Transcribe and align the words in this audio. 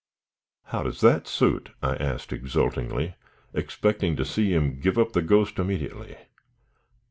"How 0.63 0.81
does 0.81 0.99
that 1.01 1.27
suit?" 1.27 1.69
I 1.83 1.93
asked 1.95 2.33
exultingly, 2.33 3.13
expecting 3.53 4.15
to 4.15 4.25
see 4.25 4.51
him 4.51 4.79
give 4.79 4.97
up 4.97 5.11
the 5.11 5.21
ghost 5.21 5.59
immediately. 5.59 6.17